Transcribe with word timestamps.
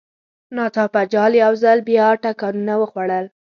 ناڅاپه 0.55 1.01
جال 1.11 1.31
یو 1.43 1.53
ځل 1.63 1.77
بیا 1.87 2.07
ټکانونه 2.23 2.73
وخوړل. 2.77 3.25